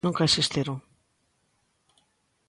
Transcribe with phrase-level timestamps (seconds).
[0.05, 0.77] Nunca existiron.